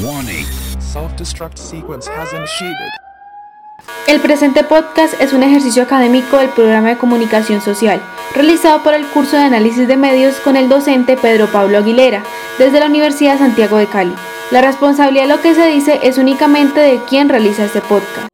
[0.00, 0.46] Warning.
[0.78, 2.88] Self-destruct sequence has initiated.
[4.08, 8.00] El presente podcast es un ejercicio académico del programa de comunicación social,
[8.34, 12.22] realizado por el curso de análisis de medios con el docente Pedro Pablo Aguilera,
[12.58, 14.14] desde la Universidad Santiago de Cali.
[14.50, 18.28] La responsabilidad de lo que se dice es únicamente de quien realiza este podcast.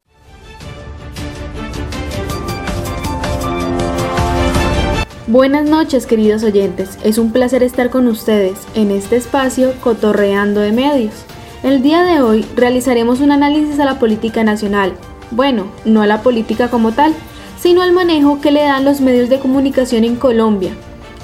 [5.27, 10.71] Buenas noches queridos oyentes, es un placer estar con ustedes en este espacio Cotorreando de
[10.71, 11.25] Medios.
[11.65, 14.93] El día de hoy realizaremos un análisis a la política nacional,
[15.33, 17.13] bueno, no a la política como tal,
[17.61, 20.71] sino al manejo que le dan los medios de comunicación en Colombia.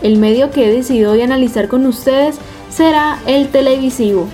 [0.02, 2.37] El medio que he decidido hoy analizar con ustedes
[2.69, 4.27] será el televisivo.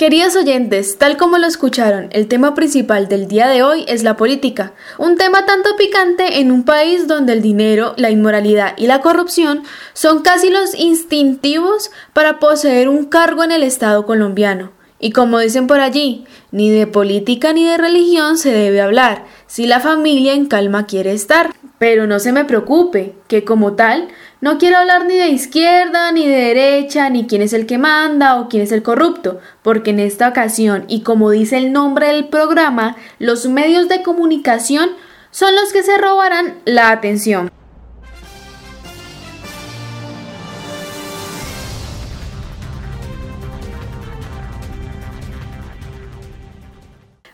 [0.00, 4.16] Queridos oyentes, tal como lo escucharon, el tema principal del día de hoy es la
[4.16, 9.02] política, un tema tanto picante en un país donde el dinero, la inmoralidad y la
[9.02, 14.72] corrupción son casi los instintivos para poseer un cargo en el Estado colombiano.
[14.98, 19.66] Y como dicen por allí, ni de política ni de religión se debe hablar, si
[19.66, 21.50] la familia en calma quiere estar.
[21.80, 24.08] Pero no se me preocupe, que como tal,
[24.42, 28.38] no quiero hablar ni de izquierda, ni de derecha, ni quién es el que manda
[28.38, 32.28] o quién es el corrupto, porque en esta ocasión, y como dice el nombre del
[32.28, 34.90] programa, los medios de comunicación
[35.30, 37.50] son los que se robarán la atención.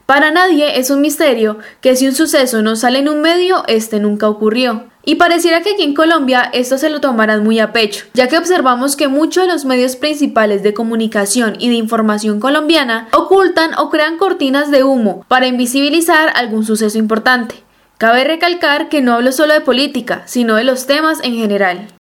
[0.07, 3.99] Para nadie es un misterio que si un suceso no sale en un medio, este
[3.99, 4.85] nunca ocurrió.
[5.05, 8.39] Y pareciera que aquí en Colombia esto se lo tomarán muy a pecho, ya que
[8.39, 13.91] observamos que muchos de los medios principales de comunicación y de información colombiana ocultan o
[13.91, 17.57] crean cortinas de humo para invisibilizar algún suceso importante.
[17.98, 21.95] Cabe recalcar que no hablo solo de política, sino de los temas en general.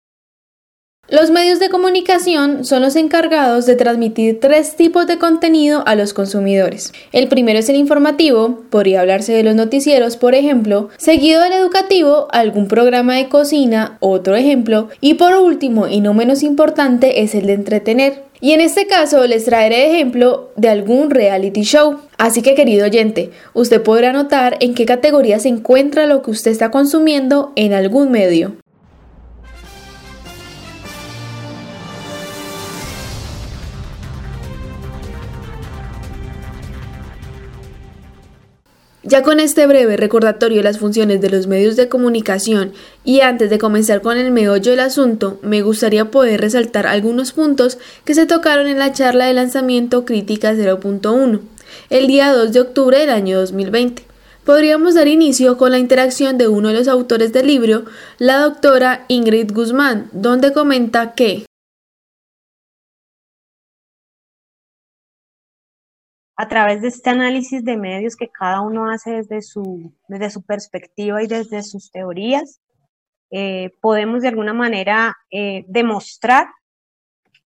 [1.09, 6.11] Los medios de comunicación son los encargados de transmitir tres tipos de contenido a los
[6.11, 6.91] consumidores.
[7.11, 12.29] El primero es el informativo, podría hablarse de los noticieros, por ejemplo, seguido del educativo,
[12.31, 17.47] algún programa de cocina, otro ejemplo, y por último y no menos importante es el
[17.47, 18.23] de entretener.
[18.41, 21.99] Y en este caso les traeré ejemplo de algún reality show.
[22.17, 26.49] Así que querido oyente, usted podrá notar en qué categoría se encuentra lo que usted
[26.49, 28.55] está consumiendo en algún medio.
[39.13, 43.51] Ya con este breve recordatorio de las funciones de los medios de comunicación y antes
[43.51, 48.25] de comenzar con el meollo del asunto, me gustaría poder resaltar algunos puntos que se
[48.25, 51.41] tocaron en la charla de lanzamiento Crítica 0.1,
[51.91, 54.03] el día 2 de octubre del año 2020.
[54.45, 57.85] Podríamos dar inicio con la interacción de uno de los autores del libro,
[58.17, 61.45] la doctora Ingrid Guzmán, donde comenta que
[66.35, 70.41] a través de este análisis de medios que cada uno hace desde su, desde su
[70.41, 72.59] perspectiva y desde sus teorías,
[73.29, 76.47] eh, podemos de alguna manera eh, demostrar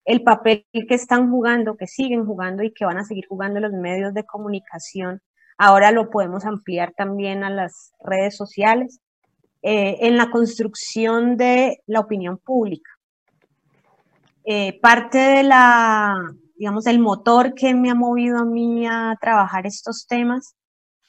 [0.06, 3.74] el papel que están jugando, que siguen jugando y que van a seguir jugando los
[3.74, 5.22] medios de comunicación.
[5.58, 9.02] Ahora lo podemos ampliar también a las redes sociales
[9.64, 12.92] eh, en la construcción de la opinión pública.
[14.82, 16.16] parte de la,
[16.58, 20.56] digamos, el motor que me ha movido a mí a trabajar estos temas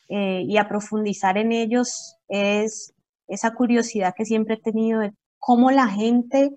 [0.08, 2.92] eh, y a profundizar en ellos es
[3.26, 6.50] esa curiosidad que siempre he tenido de cómo la gente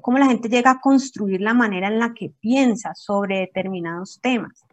[0.00, 4.64] cómo la gente llega a construir la manera en la que piensa sobre determinados temas.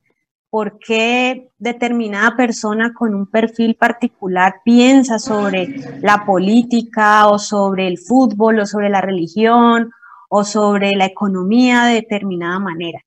[0.50, 8.00] ¿Por qué determinada persona con un perfil particular piensa sobre la política o sobre el
[8.00, 9.92] fútbol o sobre la religión
[10.36, 13.02] o sobre la economía de determinada manera.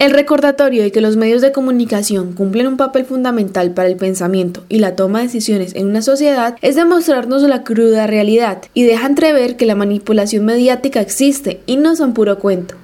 [0.00, 4.64] El recordatorio de que los medios de comunicación cumplen un papel fundamental para el pensamiento
[4.68, 9.06] y la toma de decisiones en una sociedad es demostrarnos la cruda realidad y deja
[9.06, 12.74] entrever que la manipulación mediática existe y no son puro cuento.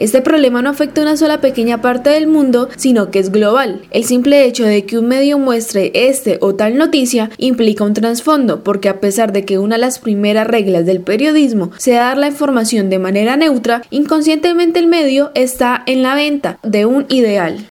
[0.00, 3.82] Este problema no afecta a una sola pequeña parte del mundo, sino que es global.
[3.90, 8.64] El simple hecho de que un medio muestre este o tal noticia implica un trasfondo,
[8.64, 12.28] porque a pesar de que una de las primeras reglas del periodismo sea dar la
[12.28, 17.68] información de manera neutra, inconscientemente el medio está en la venta de un ideal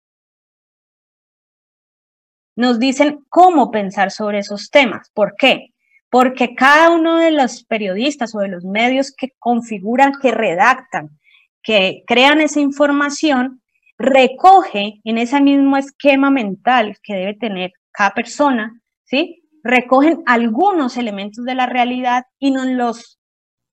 [2.60, 5.10] nos dicen cómo pensar sobre esos temas.
[5.14, 5.68] ¿Por qué?
[6.10, 11.18] Porque cada uno de los periodistas o de los medios que configuran, que redactan,
[11.61, 13.61] que crean esa información
[13.97, 19.44] recoge en ese mismo esquema mental que debe tener cada persona, ¿sí?
[19.63, 23.19] Recogen algunos elementos de la realidad y nos los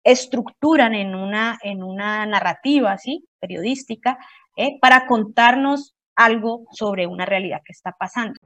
[0.07, 3.27] estructuran en una, en una narrativa ¿sí?
[3.41, 4.19] periodística
[4.57, 4.79] ¿eh?
[4.81, 8.41] para contarnos algo sobre una realidad que está pasando.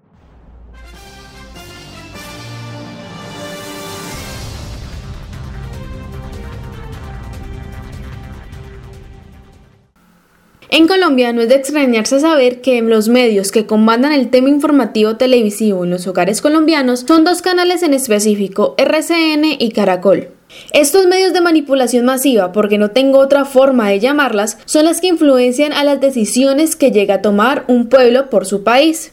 [10.72, 15.16] En Colombia no es de extrañarse saber que los medios que comandan el tema informativo
[15.16, 20.28] televisivo en los hogares colombianos son dos canales en específico, RCN y Caracol.
[20.72, 25.08] Estos medios de manipulación masiva, porque no tengo otra forma de llamarlas, son las que
[25.08, 29.12] influencian a las decisiones que llega a tomar un pueblo por su país.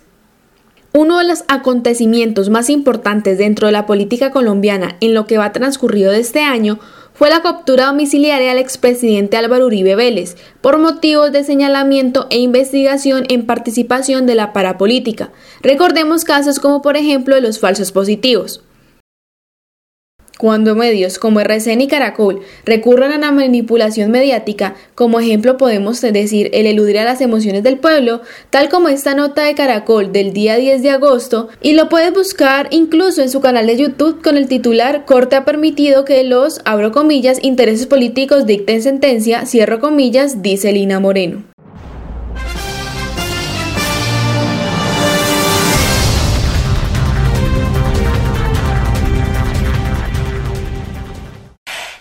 [0.94, 5.54] Uno de los acontecimientos más importantes dentro de la política colombiana en lo que va
[5.54, 6.80] transcurrido de este año
[7.18, 13.24] fue la captura domiciliaria al expresidente Álvaro Uribe Vélez por motivos de señalamiento e investigación
[13.30, 15.32] en participación de la parapolítica.
[15.64, 18.62] Recordemos casos como por ejemplo los falsos positivos.
[20.38, 26.52] Cuando medios como RCN y Caracol recurren a la manipulación mediática, como ejemplo podemos decir
[26.54, 30.58] el eludir a las emociones del pueblo, tal como esta nota de Caracol del día
[30.58, 34.48] 10 de agosto, y lo puedes buscar incluso en su canal de YouTube con el
[34.48, 40.72] titular Corte ha permitido que los, abro comillas, intereses políticos dicten sentencia, cierro comillas, dice
[40.72, 41.47] Lina Moreno.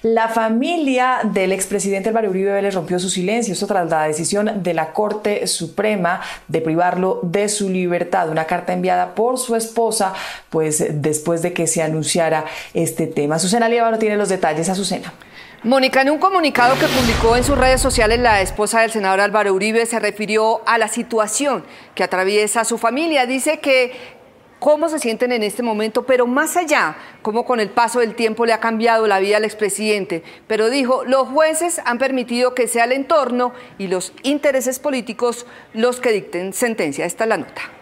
[0.09, 4.73] La familia del expresidente Álvaro Uribe Vélez rompió su silencio, esto tras la decisión de
[4.73, 8.29] la Corte Suprema de privarlo de su libertad.
[8.29, 10.15] Una carta enviada por su esposa,
[10.49, 13.35] pues después de que se anunciara este tema.
[13.35, 14.69] Azucena no tiene los detalles.
[14.69, 15.13] Azucena.
[15.65, 19.53] Mónica, en un comunicado que publicó en sus redes sociales, la esposa del senador Álvaro
[19.53, 21.65] Uribe se refirió a la situación
[21.97, 23.27] que atraviesa su familia.
[23.27, 23.93] Dice que
[24.67, 28.45] cómo se sienten en este momento, pero más allá, cómo con el paso del tiempo
[28.47, 30.25] le ha cambiado la vida al expresidente.
[30.49, 36.01] Pero dijo, los jueces han permitido que sea el entorno y los intereses políticos los
[36.01, 37.07] que dicten sentencia.
[37.07, 37.76] Esta es la nota.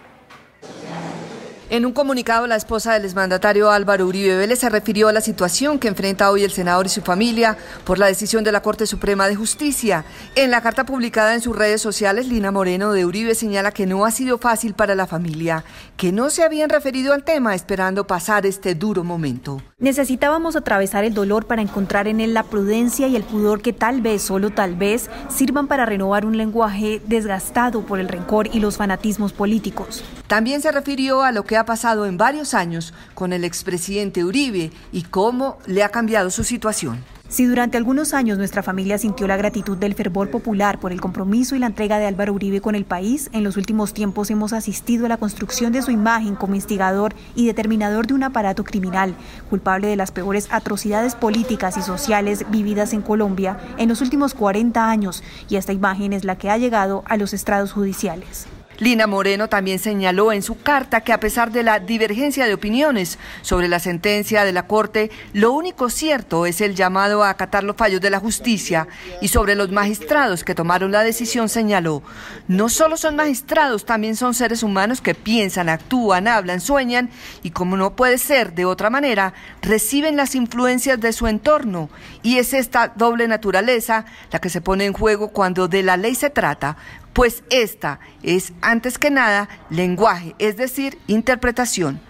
[1.71, 5.79] En un comunicado, la esposa del exmandatario Álvaro Uribe Vélez se refirió a la situación
[5.79, 9.29] que enfrenta hoy el senador y su familia por la decisión de la Corte Suprema
[9.29, 10.05] de Justicia.
[10.35, 14.05] En la carta publicada en sus redes sociales, Lina Moreno de Uribe señala que no
[14.05, 15.65] ha sido fácil para la familia,
[15.97, 19.63] que no se habían referido al tema esperando pasar este duro momento.
[19.81, 24.03] Necesitábamos atravesar el dolor para encontrar en él la prudencia y el pudor que tal
[24.03, 28.77] vez, solo tal vez, sirvan para renovar un lenguaje desgastado por el rencor y los
[28.77, 30.05] fanatismos políticos.
[30.29, 34.71] También se refirió a lo que ha pasado en varios años con el expresidente Uribe
[34.93, 37.03] y cómo le ha cambiado su situación.
[37.29, 41.57] Si durante algunos años nuestra familia sintió la gratitud del fervor popular por el compromiso
[41.57, 45.07] y la entrega de Álvaro Uribe con el país, en los últimos tiempos hemos asistido
[45.07, 49.15] a la construcción de su imagen como instigador y determinador de un aparato criminal,
[49.49, 54.89] culpable de las peores atrocidades políticas y sociales vividas en Colombia en los últimos 40
[54.89, 58.47] años, y esta imagen es la que ha llegado a los estrados judiciales.
[58.79, 63.19] Lina Moreno también señaló en su carta que a pesar de la divergencia de opiniones
[63.43, 67.77] sobre la sentencia de la Corte, lo único cierto es el llamado a acatar los
[67.77, 68.89] fallos de la justicia
[69.21, 72.03] y sobre los magistrados que tomaron la decisión señaló,
[72.49, 77.11] no solo son magistrados, también son seres humanos que piensan, actúan, hablan, sueñan
[77.43, 81.89] y como no puede ser de otra manera, reciben las influencias de su entorno.
[82.23, 86.15] Y es esta doble naturaleza la que se pone en juego cuando de la ley
[86.15, 86.77] se trata,
[87.15, 92.01] pues esta es, antes que nada, lenguaje, es decir, interpretación.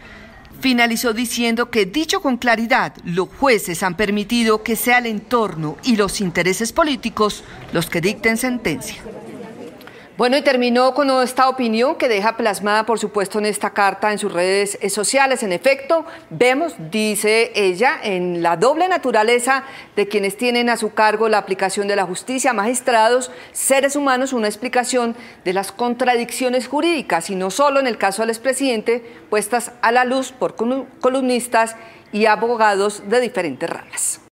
[0.61, 5.97] Finalizó diciendo que, dicho con claridad, los jueces han permitido que sea el entorno y
[5.97, 8.97] los intereses políticos los que dicten sentencia.
[10.17, 14.21] Bueno, y terminó con esta opinión que deja plasmada, por supuesto, en esta carta en
[14.21, 15.43] sus redes eh, sociales.
[15.43, 19.65] En efecto, vemos, dice ella, en la doble naturaleza
[19.97, 24.47] de quienes tienen a su cargo la aplicación de la justicia, magistrados, seres humanos, una
[24.47, 29.91] explicación de las contradicciones jurídicas, y no solo en el caso del expresidente, puestas a
[29.91, 31.75] la luz por columnistas
[32.13, 34.24] y abogados de diferentes ramas.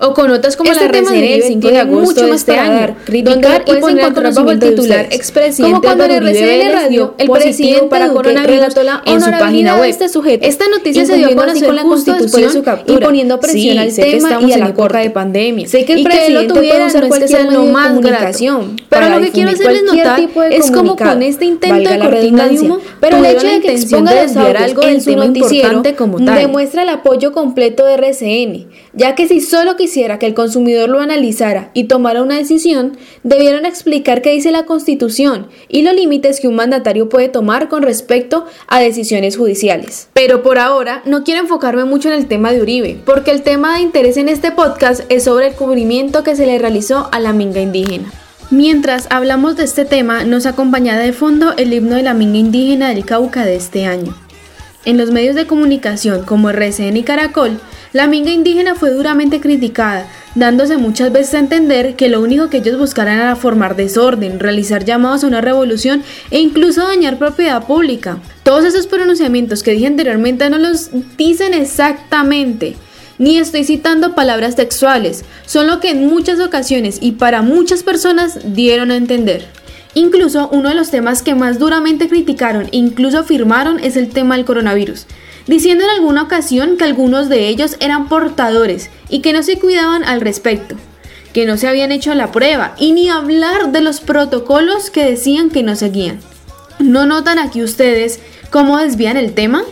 [0.00, 3.64] O con notas como este la reseña del 5 de agosto de este año, criticar
[3.66, 8.74] y poner bajo el titular expresidente como cuando en RCN Radio el presidente para coronavirus
[9.06, 9.90] en su página web.
[9.90, 10.46] Este sujeto.
[10.46, 13.94] Esta noticia se dio a conocer con la constitución su captura, y poniendo presión al
[13.94, 15.68] tema y a la corta de pandemia.
[15.68, 19.20] Sé que el presidente lo tuviera no es que sea lo más comunicación, pero lo
[19.20, 20.20] que quiero hacerles notar
[20.50, 24.12] es como con este intento de cortina de humo, pero el hecho de que exponga
[24.12, 29.76] desviar algo en su noticiero demuestra el apoyo completo de RCN, ya que si solo
[29.76, 34.50] quisiera quisiera que el consumidor lo analizara y tomara una decisión, debieron explicar qué dice
[34.50, 40.08] la Constitución y los límites que un mandatario puede tomar con respecto a decisiones judiciales.
[40.14, 43.74] Pero por ahora no quiero enfocarme mucho en el tema de Uribe, porque el tema
[43.74, 47.34] de interés en este podcast es sobre el cubrimiento que se le realizó a la
[47.34, 48.10] minga indígena.
[48.50, 52.88] Mientras hablamos de este tema, nos acompaña de fondo el himno de la minga indígena
[52.88, 54.16] del Cauca de este año.
[54.86, 57.60] En los medios de comunicación como RCN y Caracol,
[57.94, 62.56] la minga indígena fue duramente criticada, dándose muchas veces a entender que lo único que
[62.56, 68.18] ellos buscaran era formar desorden, realizar llamados a una revolución e incluso dañar propiedad pública.
[68.42, 72.74] Todos esos pronunciamientos que dije anteriormente no los dicen exactamente,
[73.18, 78.40] ni estoy citando palabras textuales, son lo que en muchas ocasiones y para muchas personas
[78.56, 79.46] dieron a entender.
[79.94, 84.34] Incluso uno de los temas que más duramente criticaron e incluso afirmaron es el tema
[84.34, 85.06] del coronavirus,
[85.46, 90.04] diciendo en alguna ocasión que algunos de ellos eran portadores y que no se cuidaban
[90.04, 90.76] al respecto,
[91.32, 95.50] que no se habían hecho la prueba y ni hablar de los protocolos que decían
[95.50, 96.20] que no seguían.
[96.78, 98.20] ¿No notan aquí ustedes
[98.50, 99.62] cómo desvían el tema?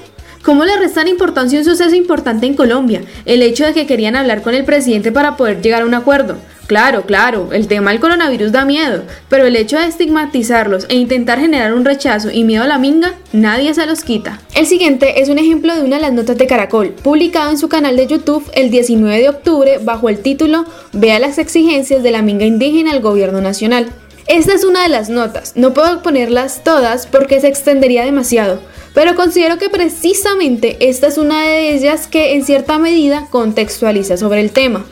[0.45, 3.02] ¿Cómo le restan importancia un suceso importante en Colombia?
[3.25, 6.37] El hecho de que querían hablar con el presidente para poder llegar a un acuerdo.
[6.66, 11.40] Claro, claro, el tema del coronavirus da miedo, pero el hecho de estigmatizarlos e intentar
[11.40, 14.40] generar un rechazo y miedo a la minga, nadie se los quita.
[14.54, 17.69] El siguiente es un ejemplo de una de las notas de Caracol, publicado en su
[17.69, 22.23] canal de YouTube el 19 de octubre bajo el título Vea las exigencias de la
[22.23, 23.92] minga indígena al gobierno nacional.
[24.28, 28.61] Esta es una de las notas, no puedo ponerlas todas porque se extendería demasiado,
[28.95, 34.40] pero considero que precisamente esta es una de ellas que en cierta medida contextualiza sobre
[34.40, 34.85] el tema.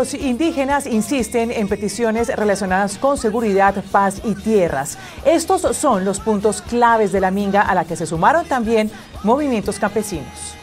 [0.00, 4.96] Los indígenas insisten en peticiones relacionadas con seguridad, paz y tierras.
[5.26, 8.90] Estos son los puntos claves de la minga a la que se sumaron también
[9.24, 10.56] movimientos campesinos.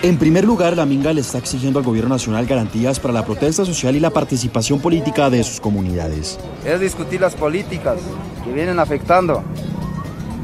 [0.00, 3.66] En primer lugar, la Minga le está exigiendo al gobierno nacional garantías para la protesta
[3.66, 6.38] social y la participación política de sus comunidades.
[6.64, 7.98] Es discutir las políticas
[8.42, 9.42] que vienen afectando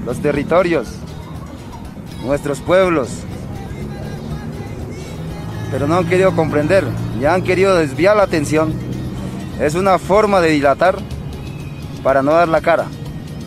[0.04, 0.86] los territorios,
[2.26, 3.08] nuestros pueblos,
[5.70, 6.84] pero no han querido comprender,
[7.20, 8.72] ya han querido desviar la atención.
[9.60, 10.96] Es una forma de dilatar
[12.02, 12.86] para no dar la cara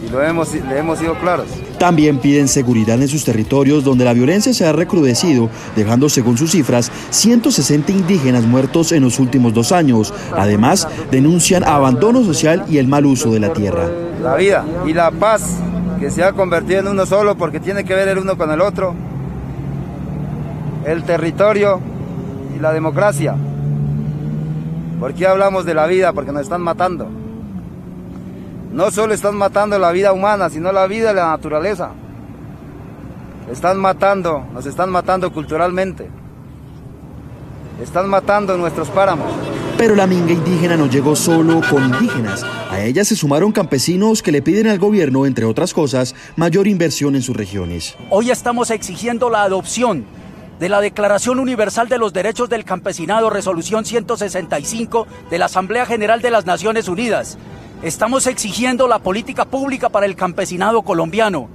[0.06, 1.48] y lo hemos, le hemos sido claros.
[1.78, 6.51] También piden seguridad en sus territorios donde la violencia se ha recrudecido, dejando según sus
[6.51, 10.13] cifras 160 indígenas muertos en los últimos dos años.
[10.36, 13.90] Además, denuncian abandono social y el mal uso de la tierra.
[14.22, 15.44] La vida y la paz
[16.00, 18.62] que se ha convertido en uno solo porque tiene que ver el uno con el
[18.62, 18.96] otro.
[20.86, 21.80] El territorio
[22.56, 23.36] y la democracia.
[25.01, 26.13] ¿Por qué hablamos de la vida?
[26.13, 27.10] Porque nos están matando.
[28.72, 31.89] No solo están matando la vida humana, sino la vida de la naturaleza.
[33.51, 36.08] Están matando, nos están matando culturalmente.
[37.81, 39.34] Están matando nuestros páramos.
[39.75, 42.46] Pero la minga indígena no llegó solo con indígenas.
[42.70, 47.15] A ella se sumaron campesinos que le piden al gobierno, entre otras cosas, mayor inversión
[47.15, 47.96] en sus regiones.
[48.12, 50.05] Hoy estamos exigiendo la adopción
[50.62, 56.22] de la Declaración Universal de los Derechos del Campesinado, resolución 165 de la Asamblea General
[56.22, 57.39] de las Naciones Unidas.
[57.82, 61.50] Estamos exigiendo la política pública para el campesinado colombiano.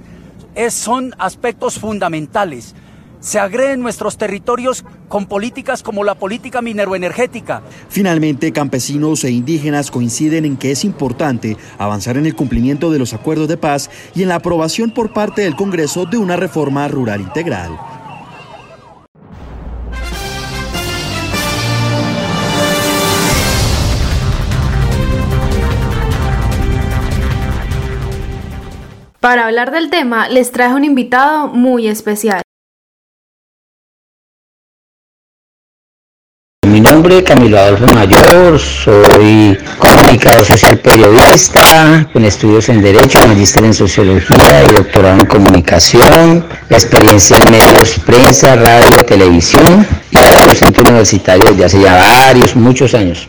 [0.69, 2.75] Son aspectos fundamentales.
[3.21, 7.61] Se agreden nuestros territorios con políticas como la política mineroenergética.
[7.87, 13.13] Finalmente, campesinos e indígenas coinciden en que es importante avanzar en el cumplimiento de los
[13.13, 17.21] acuerdos de paz y en la aprobación por parte del Congreso de una reforma rural
[17.21, 17.96] integral.
[29.27, 32.41] Para hablar del tema, les traje un invitado muy especial.
[36.65, 43.65] Mi nombre es Camilo Adolfo Mayor, soy comunicador social periodista, con estudios en Derecho, magíster
[43.65, 51.43] en Sociología y doctorado en Comunicación, experiencia en medios, prensa, radio, televisión y centro universitario
[51.51, 53.27] desde hace ya varios, muchos años.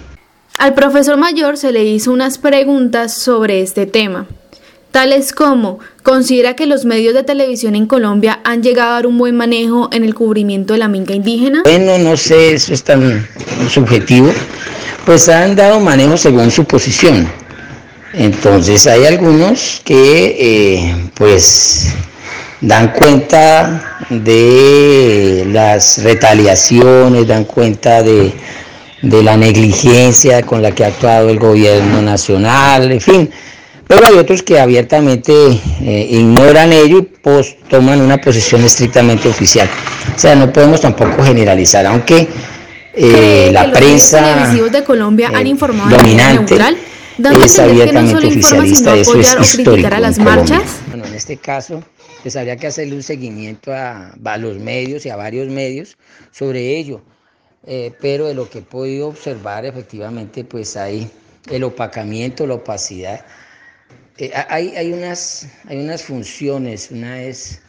[0.58, 4.28] Al profesor Mayor se le hizo unas preguntas sobre este tema
[4.90, 9.18] tales como considera que los medios de televisión en Colombia han llegado a dar un
[9.18, 11.62] buen manejo en el cubrimiento de la minga indígena?
[11.64, 13.26] Bueno, no sé, eso es tan
[13.70, 14.30] subjetivo,
[15.04, 17.28] pues han dado manejo según su posición.
[18.14, 21.92] Entonces hay algunos que eh, pues
[22.60, 28.32] dan cuenta de las retaliaciones, dan cuenta de,
[29.02, 33.30] de la negligencia con la que ha actuado el gobierno nacional, en fin
[33.88, 39.68] Pero hay otros que abiertamente eh, ignoran ello y pues, toman una posición estrictamente oficial.
[40.14, 42.28] O sea, no podemos tampoco generalizar, aunque
[42.94, 46.76] eh, la prensa de Colombia han eh, informado dominante neutral,
[47.16, 50.00] dando es a entender que no abiertamente solo informa, oficialista, sino eso es histórico a
[50.00, 50.62] las en marchas.
[50.88, 51.82] Bueno, en este caso,
[52.22, 55.96] pues habría que hacerle un seguimiento a, a los medios y a varios medios
[56.30, 57.00] sobre ello.
[57.66, 61.10] Eh, pero de lo que he podido observar, efectivamente, pues hay
[61.50, 63.24] el opacamiento, la opacidad.
[64.18, 67.60] Eh, hay, hay, unas, hay unas funciones, una es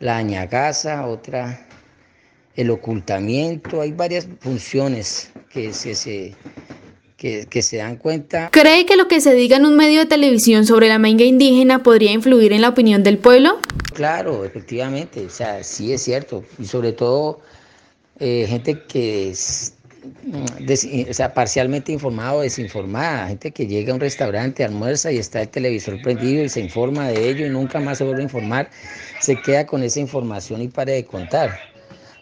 [0.00, 1.66] la añagaza, otra
[2.56, 6.34] el ocultamiento, hay varias funciones que se, se,
[7.16, 8.50] que, que se dan cuenta.
[8.52, 11.82] ¿Cree que lo que se diga en un medio de televisión sobre la menga indígena
[11.82, 13.58] podría influir en la opinión del pueblo?
[13.92, 17.40] Claro, efectivamente, o sea, sí es cierto, y sobre todo
[18.18, 19.74] eh, gente que es
[21.08, 25.42] o sea, parcialmente informada o desinformada, gente que llega a un restaurante, almuerza y está
[25.42, 28.70] el televisor prendido y se informa de ello y nunca más se vuelve a informar,
[29.20, 31.50] se queda con esa información y para de contar.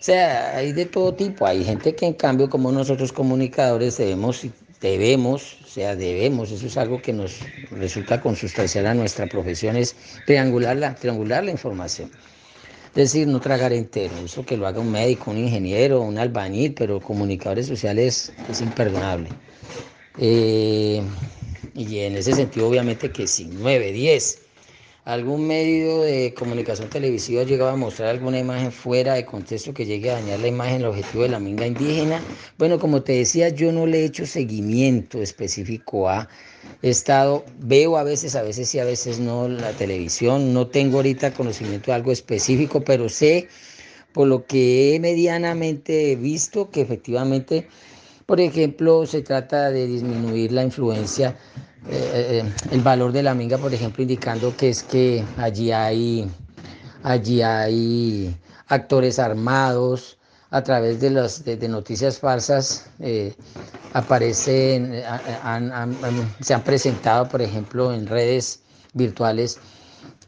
[0.03, 4.45] O sea, hay de todo tipo, hay gente que en cambio como nosotros comunicadores debemos,
[4.81, 7.39] debemos, o sea, debemos, eso es algo que nos
[7.71, 9.95] resulta consustancial a nuestra profesión, es
[10.27, 12.11] triangular la, triangular la información.
[12.95, 16.75] Es decir, no tragar entero, eso que lo haga un médico, un ingeniero, un albañil,
[16.75, 19.39] pero comunicadores sociales es imperdonable.
[20.17, 21.03] Eh,
[21.75, 24.42] y en ese sentido, obviamente que sí, 9, 10.
[25.05, 30.13] Algún medio de comunicación televisiva llegaba a mostrar alguna imagen fuera de contexto que llegue
[30.13, 32.21] a dañar la imagen, el objetivo de la minga indígena.
[32.57, 36.29] Bueno, como te decía, yo no le he hecho seguimiento específico a
[36.83, 41.35] estado, veo a veces, a veces sí, a veces no la televisión, no tengo ahorita
[41.35, 43.49] conocimiento de algo específico, pero sé
[44.13, 47.67] por lo que he medianamente visto que efectivamente,
[48.33, 51.37] por ejemplo, se trata de disminuir la influencia,
[51.87, 56.31] eh, el valor de la minga, por ejemplo, indicando que es que allí hay,
[57.03, 58.35] allí hay
[58.69, 60.17] actores armados,
[60.49, 63.35] a través de, las, de, noticias falsas eh,
[63.93, 65.03] aparecen,
[66.41, 68.61] se han presentado, por ejemplo, en redes
[68.95, 69.59] virtuales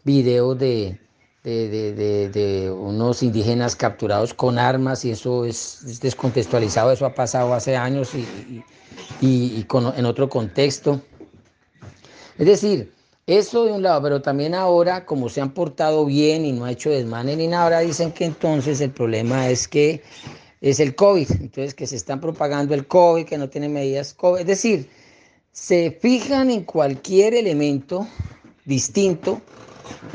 [0.04, 1.00] videos de,
[1.44, 7.52] de, de, unos indígenas capturados con armas y eso es, es descontextualizado, eso ha pasado
[7.52, 8.26] hace años y,
[9.20, 11.02] y, y con, en otro contexto.
[12.38, 12.92] Es decir,
[13.26, 16.72] eso de un lado, pero también ahora, como se han portado bien y no ha
[16.72, 20.02] hecho desmanes ni nada, ahora dicen que entonces el problema es que
[20.60, 24.40] es el COVID, entonces que se están propagando el COVID, que no tienen medidas COVID.
[24.40, 24.88] Es decir,
[25.52, 28.06] se fijan en cualquier elemento
[28.64, 29.42] distinto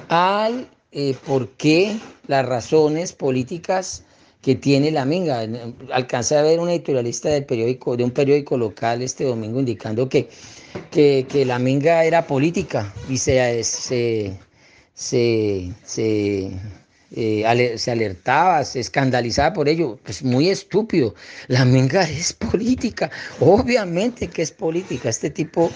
[0.08, 1.98] al eh, por qué
[2.28, 4.04] las razones políticas
[4.42, 5.46] que tiene la minga.
[5.92, 10.30] Alcancé a ver una editorialista del periódico, de un periódico local este domingo indicando que,
[10.92, 14.40] que, la minga era política y se, se,
[14.94, 16.52] se, se,
[17.16, 20.00] eh, se, alertaba, se escandalizaba por ello.
[20.04, 21.16] Pues muy estúpido.
[21.48, 25.10] La minga es política, obviamente que es política.
[25.10, 25.70] Este tipo,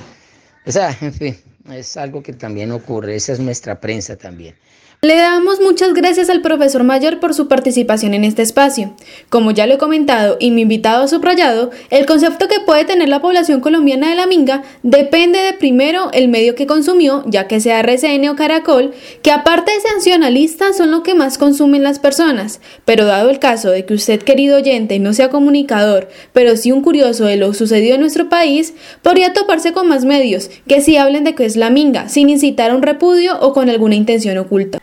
[0.65, 1.37] o sea, en fin,
[1.71, 3.15] es algo que también ocurre.
[3.15, 4.55] Esa es nuestra prensa también.
[5.03, 8.93] Le damos muchas gracias al profesor Mayor por su participación en este espacio.
[9.27, 13.09] Como ya lo he comentado y mi invitado ha subrayado, el concepto que puede tener
[13.09, 17.59] la población colombiana de la minga depende de primero el medio que consumió, ya que
[17.59, 22.61] sea RCN o Caracol, que aparte de sancionalistas son lo que más consumen las personas.
[22.85, 26.81] Pero dado el caso de que usted, querido oyente, no sea comunicador, pero sí un
[26.81, 31.25] curioso de lo sucedido en nuestro país, podría toparse con más medios que sí hablen
[31.25, 34.79] de qué es la minga, sin incitar a un repudio o con alguna intención oculta.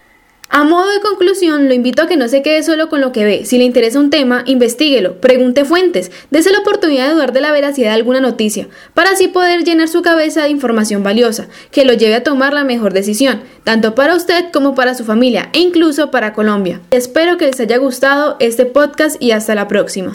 [0.52, 3.24] A modo de conclusión, lo invito a que no se quede solo con lo que
[3.24, 3.44] ve.
[3.44, 7.52] Si le interesa un tema, investiguelo, pregunte fuentes, dése la oportunidad de dudar de la
[7.52, 11.92] veracidad de alguna noticia, para así poder llenar su cabeza de información valiosa, que lo
[11.92, 16.10] lleve a tomar la mejor decisión, tanto para usted como para su familia, e incluso
[16.10, 16.80] para Colombia.
[16.90, 20.14] Espero que les haya gustado este podcast y hasta la próxima.